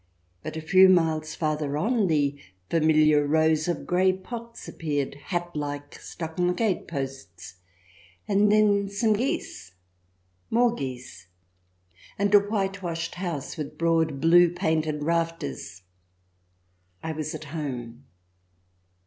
[0.41, 2.35] But a few miles farther on the
[2.71, 7.57] familiar rows of grey pots appeared, hat like, stuck on the gate posts,
[8.27, 9.73] and then some geese—
[10.59, 11.27] more geese—
[12.17, 15.83] and a whitewashed house with broad, blue painted rafters.
[17.03, 18.05] I was at home.